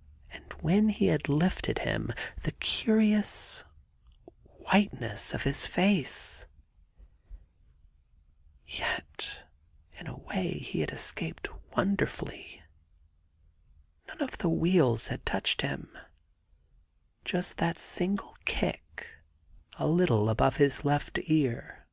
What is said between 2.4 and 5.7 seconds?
the curious c whiteness of his